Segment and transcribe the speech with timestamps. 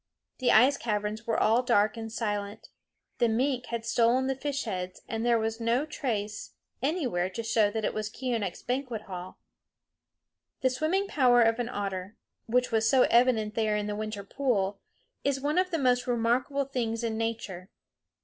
[0.39, 2.69] The ice caverns were all dark and silent.
[3.19, 7.69] The mink had stolen the fish heads, and there was no trace anywhere to show
[7.69, 9.37] that it was Keeonekh's banquet hall.
[10.61, 12.15] The swimming power of an otter,
[12.47, 14.79] which was so evident there in the winter pool,
[15.23, 17.69] is one of the most remarkable things in nature.